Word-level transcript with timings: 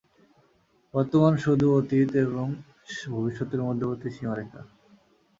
বর্তমান 0.93 1.33
শুধু 1.37 1.65
অতীত 1.79 2.09
এবং 2.25 2.47
ভবিষ্যতের 3.11 3.61
মধ্যবর্তী 3.67 4.09
সীমারেখা। 4.09 4.61